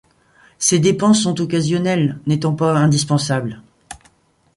[0.57, 3.61] Ces dépenses sont occasionnelles, n’étant pas indispensables.